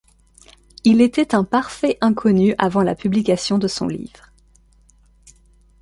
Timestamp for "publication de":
2.95-3.67